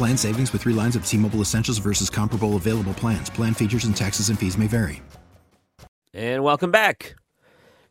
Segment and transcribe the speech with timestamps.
[0.00, 3.28] Plan savings with three lines of T Mobile Essentials versus comparable available plans.
[3.28, 5.02] Plan features and taxes and fees may vary.
[6.14, 7.16] And welcome back.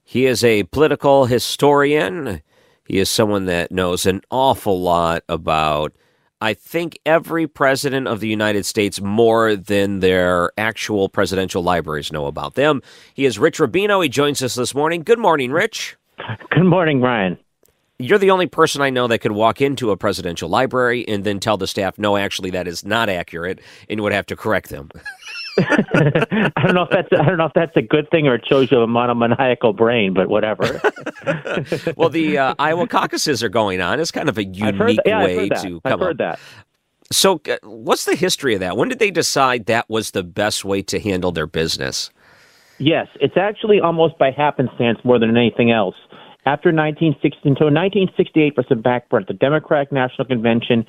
[0.04, 2.42] He is a political historian.
[2.84, 5.94] He is someone that knows an awful lot about,
[6.42, 12.26] I think, every president of the United States more than their actual presidential libraries know
[12.26, 12.82] about them.
[13.14, 14.02] He is Rich Rubino.
[14.02, 15.04] He joins us this morning.
[15.04, 15.96] Good morning, Rich.
[16.50, 17.38] Good morning, Ryan
[18.00, 21.40] you're the only person I know that could walk into a presidential library and then
[21.40, 24.90] tell the staff, no, actually, that is not accurate, and would have to correct them.
[25.58, 28.46] I don't know if that's I don't know if that's a good thing or it
[28.48, 30.80] shows you a monomaniacal brain, but whatever.
[31.98, 34.00] well, the uh, Iowa caucuses are going on.
[34.00, 36.38] It's kind of a unique yeah, way to come I've heard up.
[36.38, 36.40] that.
[37.12, 38.78] So, uh, what's the history of that?
[38.78, 42.12] When did they decide that was the best way to handle their business?
[42.78, 45.96] Yes, it's actually almost by happenstance more than anything else.
[46.46, 49.28] After 1960, until 1968 was the backburner.
[49.28, 50.86] The Democratic National Convention,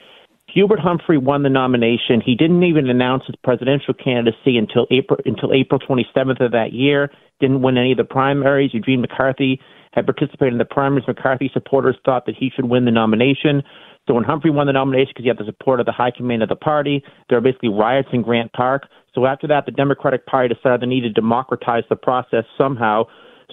[0.48, 2.20] Hubert Humphrey won the nomination.
[2.20, 7.10] He didn't even announce his presidential candidacy until April until April 27th of that year.
[7.40, 8.74] Didn't win any of the primaries.
[8.74, 9.60] Eugene McCarthy
[9.92, 11.06] had participated in the primaries.
[11.06, 13.62] McCarthy supporters thought that he should win the nomination.
[14.06, 16.42] So when Humphrey won the nomination because he had the support of the high command
[16.42, 18.88] of the party, there were basically riots in Grant Park.
[19.14, 23.04] So after that, the Democratic Party decided they needed to democratize the process somehow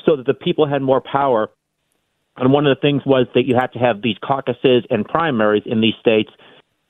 [0.05, 1.50] so that the people had more power
[2.37, 5.63] and one of the things was that you had to have these caucuses and primaries
[5.65, 6.29] in these states.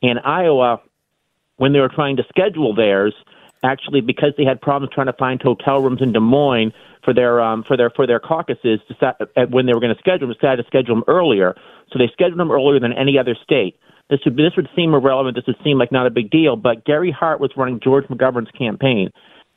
[0.02, 0.82] In Iowa,
[1.56, 3.14] when they were trying to schedule theirs,
[3.64, 7.42] actually because they had problems trying to find hotel rooms in Des Moines for their
[7.42, 10.64] um, for their for their caucuses, decided, when they were going to schedule them, decided
[10.64, 11.56] to schedule them earlier.
[11.92, 13.80] So they scheduled them earlier than any other state.
[14.10, 15.36] This would this would seem irrelevant.
[15.36, 16.56] This would seem like not a big deal.
[16.56, 19.10] But Gary Hart was running George McGovern's campaign,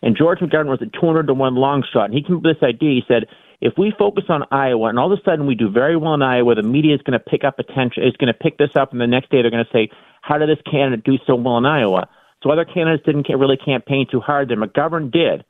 [0.03, 2.07] and George McGovern was a 200 to one long shot.
[2.07, 2.91] And he came up with this idea.
[2.91, 3.27] He said,
[3.61, 6.23] if we focus on Iowa and all of a sudden we do very well in
[6.23, 8.93] Iowa, the media is going to pick up attention, is going to pick this up,
[8.93, 9.91] and the next day they're going to say,
[10.23, 12.09] how did this candidate do so well in Iowa?
[12.43, 14.49] So other candidates didn't really campaign too hard.
[14.49, 15.45] Then McGovern did.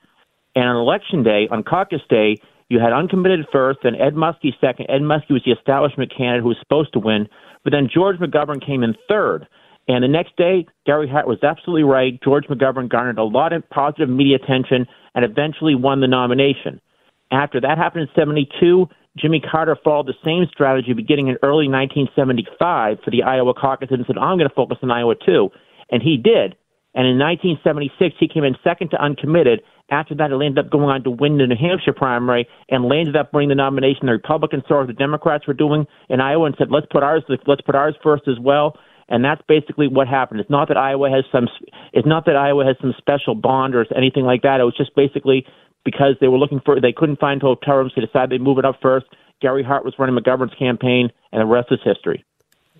[0.56, 2.36] And on election day, on caucus day,
[2.68, 4.86] you had uncommitted first, and Ed Muskie second.
[4.88, 7.28] Ed Muskie was the establishment candidate who was supposed to win,
[7.62, 9.46] but then George McGovern came in third.
[9.88, 12.20] And the next day, Gary Hart was absolutely right.
[12.22, 16.80] George McGovern garnered a lot of positive media attention and eventually won the nomination.
[17.30, 22.98] After that happened in 72, Jimmy Carter followed the same strategy beginning in early 1975
[23.04, 25.50] for the Iowa caucus and said, I'm going to focus on Iowa too.
[25.90, 26.56] And he did.
[26.94, 29.62] And in 1976, he came in second to uncommitted.
[29.90, 33.16] After that, he ended up going on to win the New Hampshire primary and landed
[33.16, 34.06] up bringing the nomination.
[34.06, 37.22] The Republicans saw what the Democrats were doing in Iowa and said, let's put ours,
[37.28, 38.76] let's put ours first as well.
[39.08, 40.40] And that's basically what happened.
[40.40, 41.48] It's not that Iowa has some,
[41.92, 44.60] it's not that Iowa has some special bond or anything like that.
[44.60, 45.44] It was just basically
[45.84, 47.92] because they were looking for they couldn't find hotel rooms.
[47.94, 49.06] They decided they'd move it up first.
[49.40, 52.24] Gary Hart was running McGovern's campaign, and the rest is history.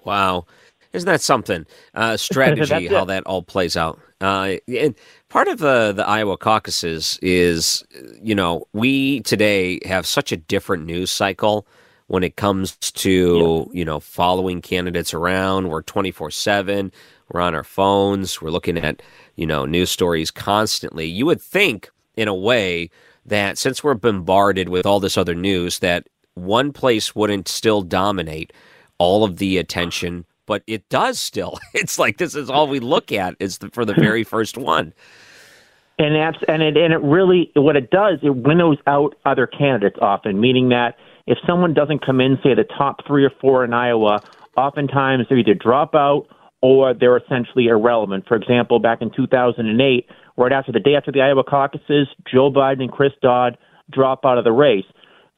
[0.05, 0.47] Wow.
[0.93, 1.67] Isn't that something?
[1.95, 4.01] Uh, strategy, how that all plays out.
[4.21, 4.95] Uh, and
[5.29, 7.85] part of the, the Iowa caucuses is,
[8.21, 11.67] you know, we today have such a different news cycle
[12.09, 13.79] when it comes to, yeah.
[13.79, 15.69] you know, following candidates around.
[15.69, 16.93] We're 24 7.
[17.31, 18.43] We're on our phones.
[18.43, 19.01] We're looking at,
[19.37, 21.07] you know, news stories constantly.
[21.07, 22.91] You would think in a way
[23.25, 28.53] that since we're bombarded with all this other news, that one place wouldn't still dominate
[28.99, 31.59] all of the attention, but it does still.
[31.75, 34.93] It's like this is all we look at is the, for the very first one.
[35.99, 39.97] And that's and it and it really what it does it winnows out other candidates
[40.03, 40.97] often, meaning that
[41.27, 44.23] if someone doesn't come in, say the top three or four in Iowa,
[44.59, 46.27] oftentimes they either drop out
[46.63, 48.27] or they're essentially irrelevant.
[48.29, 50.07] For example, back in 2008,
[50.41, 53.59] right after the day after the Iowa caucuses, Joe Biden and Chris Dodd
[53.91, 54.87] drop out of the race.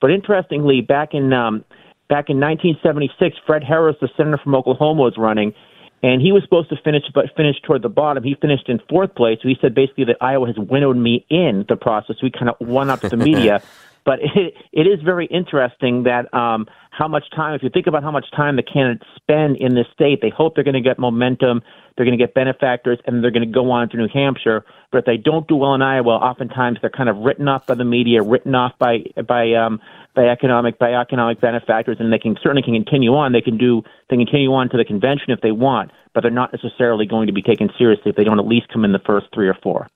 [0.00, 1.64] But interestingly, back in um,
[2.08, 5.54] back in 1976, Fred Harris, the senator from Oklahoma, was running,
[6.02, 8.22] and he was supposed to finish, but finished toward the bottom.
[8.22, 9.38] He finished in fourth place.
[9.42, 12.16] So he said basically that Iowa has winnowed me in the process.
[12.22, 13.62] We kind of won up the media.
[14.04, 18.02] but it, it is very interesting that um, how much time, if you think about
[18.02, 20.98] how much time the candidates spend in this state, they hope they're going to get
[20.98, 21.62] momentum,
[21.96, 24.64] they're going to get benefactors, and they're going to go on to New Hampshire.
[24.90, 27.74] But if they don't do well in Iowa, oftentimes they're kind of written off by
[27.74, 29.80] the media, written off by by um,
[30.14, 33.32] by economic by economic benefactors, and they can certainly can continue on.
[33.32, 36.30] They can do they can continue on to the convention if they want, but they're
[36.30, 39.00] not necessarily going to be taken seriously if they don't at least come in the
[39.04, 39.88] first three or four.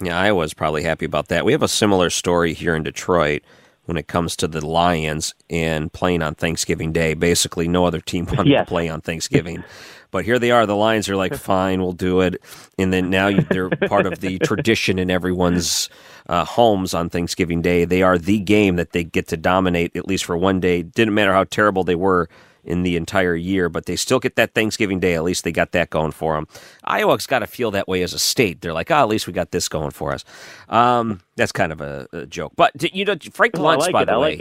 [0.00, 1.44] Yeah, Iowa's probably happy about that.
[1.44, 3.42] We have a similar story here in Detroit
[3.86, 7.14] when it comes to the Lions and playing on Thanksgiving Day.
[7.14, 8.66] Basically, no other team wanted yes.
[8.66, 9.64] to play on Thanksgiving.
[10.10, 10.66] But here they are.
[10.66, 12.40] The Lions are like, fine, we'll do it.
[12.78, 15.88] And then now they're part of the tradition in everyone's
[16.28, 17.84] uh, homes on Thanksgiving Day.
[17.84, 20.82] They are the game that they get to dominate, at least for one day.
[20.82, 22.28] Didn't matter how terrible they were
[22.66, 25.14] in the entire year, but they still get that Thanksgiving Day.
[25.14, 26.46] At least they got that going for them.
[26.84, 28.60] Iowa's got to feel that way as a state.
[28.60, 30.24] They're like, oh, at least we got this going for us.
[30.68, 32.52] Um, that's kind of a, a, joke.
[32.56, 34.06] But you know, Frank Luntz, like by it.
[34.06, 34.38] the I way.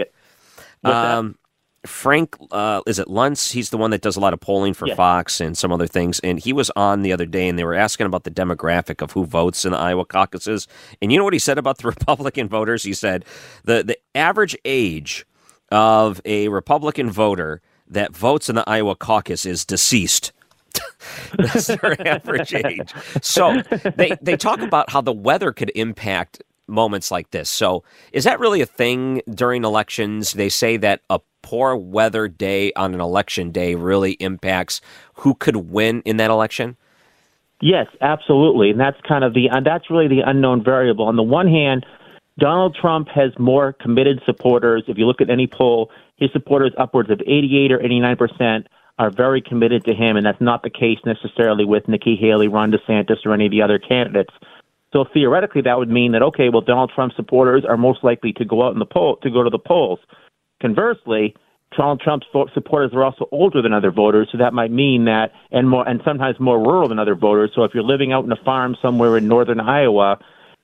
[0.83, 1.38] Like um,
[1.86, 3.51] Frank, uh, is it Luntz?
[3.51, 4.98] He's the one that does a lot of polling for yes.
[4.98, 6.19] Fox and some other things.
[6.22, 9.12] And he was on the other day, and they were asking about the demographic of
[9.12, 10.68] who votes in the Iowa caucuses.
[11.01, 12.83] And you know what he said about the Republican voters?
[12.83, 13.25] He said
[13.63, 15.25] the the average age
[15.72, 20.31] of a Republican voter that votes in the Iowa caucus is deceased.
[21.37, 22.93] That's their average age.
[23.21, 23.61] So
[23.95, 27.49] they they talk about how the weather could impact moments like this.
[27.49, 30.33] So is that really a thing during elections?
[30.33, 34.81] They say that a poor weather day on an election day really impacts
[35.13, 36.75] who could win in that election.
[37.61, 41.05] Yes, absolutely, and that's kind of the and that's really the unknown variable.
[41.05, 41.85] On the one hand,
[42.38, 44.83] Donald Trump has more committed supporters.
[44.88, 48.67] If you look at any poll, his supporters, upwards of 88 or 89 percent,
[48.97, 52.71] are very committed to him, and that's not the case necessarily with Nikki Haley, Ron
[52.71, 54.33] DeSantis, or any of the other candidates.
[54.94, 58.45] So theoretically, that would mean that okay, well, Donald Trump supporters are most likely to
[58.45, 60.00] go out in the poll to go to the polls.
[60.62, 61.35] Conversely,
[61.75, 65.69] Donald Trump's supporters are also older than other voters, so that might mean that, and
[65.69, 67.51] more, and sometimes more rural than other voters.
[67.53, 70.17] So if you're living out in a farm somewhere in northern Iowa,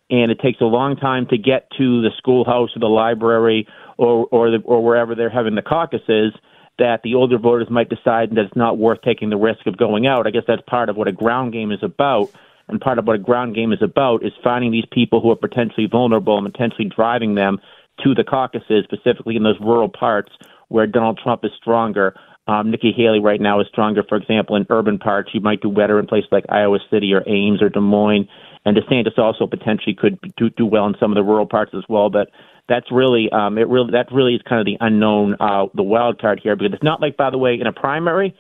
[0.10, 4.28] and it takes a long time to get to the schoolhouse or the library or
[4.32, 6.34] or the, or wherever they're having the caucuses,
[6.80, 10.08] that the older voters might decide that it's not worth taking the risk of going
[10.08, 10.28] out.
[10.28, 12.30] I guess that's part of what a ground game is about.
[12.68, 15.36] And part of what a ground game is about is finding these people who are
[15.36, 17.60] potentially vulnerable and potentially driving them
[18.04, 20.32] to the caucuses, specifically in those rural parts
[20.70, 22.16] where Donald Trump is stronger.
[22.48, 25.32] Um, Nikki Haley right now is stronger, for example, in urban parts.
[25.34, 28.28] You might do better in places like Iowa City or Ames or Des Moines.
[28.66, 31.84] And DeSantis also potentially could do, do well in some of the rural parts as
[31.90, 32.10] well.
[32.10, 32.30] But
[32.70, 36.22] that's really, um, it really, that really is kind of the unknown, uh, the wild
[36.22, 36.56] card here.
[36.56, 38.36] Because it's not like, by the way, in a primary,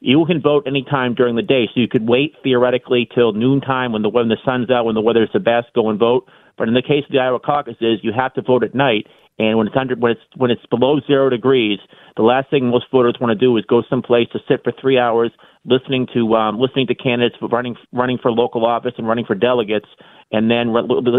[0.00, 1.66] you can vote anytime during the day.
[1.66, 5.00] So you could wait theoretically till noontime when the when the sun's out, when the
[5.00, 6.28] weather's the best, go and vote.
[6.56, 9.06] But in the case of the Iowa caucuses, you have to vote at night.
[9.38, 11.78] And when it's under when it's when it's below zero degrees,
[12.16, 14.98] the last thing most voters want to do is go someplace to sit for three
[14.98, 15.30] hours
[15.66, 19.88] listening to um, listening to candidates running running for local office and running for delegates,
[20.32, 20.74] and then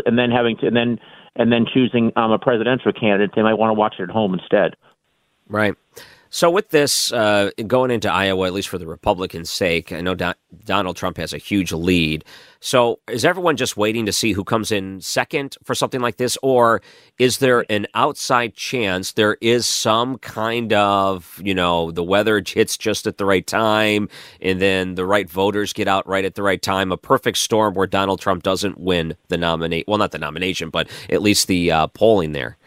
[0.06, 1.00] and then having to and then
[1.36, 3.31] and then choosing um, a presidential candidate.
[3.36, 4.75] They might want to watch it at home instead.
[5.48, 5.75] Right.
[6.29, 10.15] So, with this uh, going into Iowa, at least for the Republicans' sake, I know
[10.15, 10.35] Don-
[10.65, 12.25] Donald Trump has a huge lead.
[12.59, 16.38] So, is everyone just waiting to see who comes in second for something like this?
[16.43, 16.81] Or
[17.17, 22.77] is there an outside chance there is some kind of, you know, the weather hits
[22.77, 24.10] just at the right time
[24.41, 26.91] and then the right voters get out right at the right time?
[26.91, 30.89] A perfect storm where Donald Trump doesn't win the nominate, well, not the nomination, but
[31.10, 32.57] at least the uh, polling there.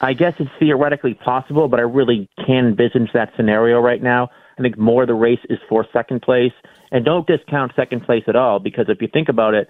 [0.00, 4.30] I guess it's theoretically possible, but I really can't envisage that scenario right now.
[4.58, 6.52] I think more the race is for second place.
[6.90, 9.68] And don't discount second place at all, because if you think about it,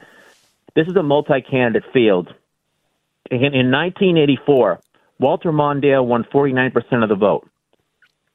[0.74, 2.28] this is a multi candidate field.
[3.30, 4.80] In, in 1984,
[5.18, 7.48] Walter Mondale won 49% of the vote.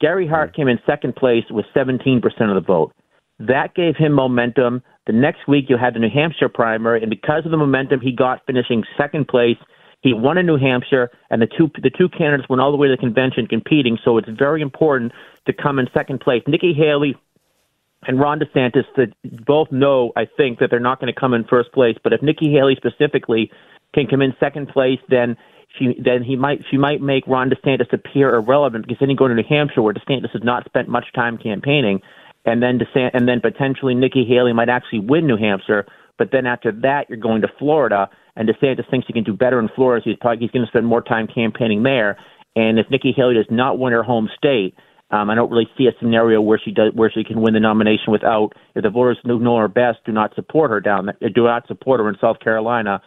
[0.01, 2.93] Gary Hart came in second place with 17% of the vote.
[3.39, 4.83] That gave him momentum.
[5.07, 8.11] The next week, you had the New Hampshire primary, and because of the momentum he
[8.11, 9.57] got finishing second place,
[10.03, 12.89] he won in New Hampshire, and the two the two candidates went all the way
[12.89, 13.97] to the convention competing.
[14.03, 15.13] So it's very important
[15.47, 16.43] to come in second place.
[16.45, 17.15] Nikki Haley
[18.05, 19.13] and Ron DeSantis that
[19.45, 21.95] both know, I think, that they're not going to come in first place.
[22.03, 23.49] But if Nikki Haley specifically
[23.95, 25.37] can come in second place, then
[25.79, 29.29] she then he might she might make Ron DeSantis appear irrelevant because then you go
[29.29, 32.01] to New Hampshire where DeSantis has not spent much time campaigning,
[32.43, 35.85] and then DeSantis, and then potentially Nikki Haley might actually win New Hampshire.
[36.23, 39.59] But then after that, you're going to Florida, and DeSantis thinks he can do better
[39.59, 40.01] in Florida.
[40.01, 42.11] So he's probably he's going to spend more time campaigning there.
[42.55, 44.73] And if Nikki Haley does not win her home state,
[45.13, 47.59] Um, I don't really see a scenario where she does where she can win the
[47.59, 51.43] nomination without if the voters who know her best do not support her down do
[51.43, 53.01] not support her in South Carolina.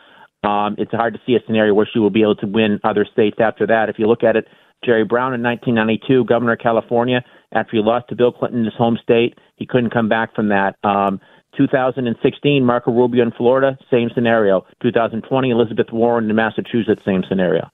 [0.45, 3.05] Um, it's hard to see a scenario where she will be able to win other
[3.13, 3.89] states after that.
[3.89, 4.47] If you look at it,
[4.85, 8.75] Jerry Brown in 1992, governor of California, after he lost to Bill Clinton in his
[8.75, 10.77] home state, he couldn't come back from that.
[10.85, 11.19] Um,
[11.57, 14.67] 2016, Marco Rubio in Florida, same scenario.
[14.83, 17.71] 2020, Elizabeth Warren in Massachusetts, same scenario.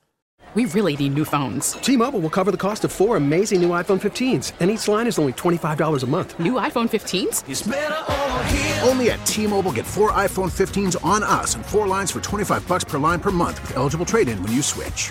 [0.55, 1.73] We really need new phones.
[1.73, 5.19] T-Mobile will cover the cost of four amazing new iPhone 15s, and each line is
[5.19, 6.39] only $25 a month.
[6.39, 8.87] New iPhone 15s?
[8.87, 12.85] Only at T-Mobile get four iPhone 15s on us and four lines for 25 bucks
[12.85, 15.11] per line per month with eligible trade-in when you switch.